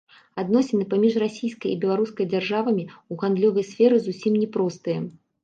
[0.43, 4.99] Адносіны паміж расійскай і беларускай дзяржавамі ў гандлёвай сферы зусім не простыя.